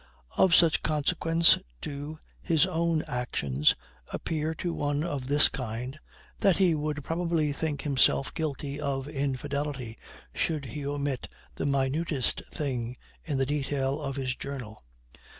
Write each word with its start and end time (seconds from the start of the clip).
Of 0.35 0.55
such 0.55 0.81
consequence 0.81 1.59
do 1.79 2.17
his 2.41 2.65
own 2.65 3.03
actions 3.03 3.75
appear 4.11 4.55
to 4.55 4.73
one 4.73 5.03
of 5.03 5.27
this 5.27 5.47
kind, 5.47 5.99
that 6.39 6.57
he 6.57 6.73
would 6.73 7.03
probably 7.03 7.51
think 7.53 7.83
himself 7.83 8.33
guilty 8.33 8.79
of 8.81 9.07
infidelity 9.07 9.99
should 10.33 10.65
he 10.65 10.87
omit 10.87 11.29
the 11.53 11.67
minutest 11.67 12.41
thing 12.51 12.97
in 13.23 13.37
the 13.37 13.45
detail 13.45 14.01
of 14.01 14.15
his 14.15 14.35
journal. 14.35 14.81